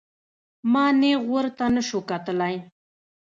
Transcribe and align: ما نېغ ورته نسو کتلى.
ما 0.71 0.85
نېغ 0.99 1.21
ورته 1.33 1.65
نسو 1.73 1.99
کتلى. 2.09 2.53